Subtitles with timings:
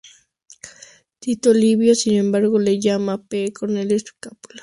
[1.19, 3.53] Tito Livio, sin embargo, le llama P.
[3.53, 4.59] Cornelio Escápula.